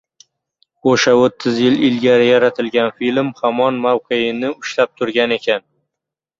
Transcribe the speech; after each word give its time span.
O‘sha, 0.93 1.13
o‘ttiz 1.25 1.59
yil 1.65 1.77
ilgari 1.89 2.25
yaratilgan 2.31 2.91
film 3.03 3.31
hamon 3.43 3.79
mavqeini 3.87 4.53
ushlab 4.57 4.95
turgan 4.99 5.41
ekan 5.41 5.67